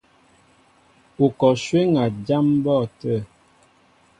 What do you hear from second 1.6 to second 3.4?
shwéŋ a jám mbɔ́ɔ́tə̂.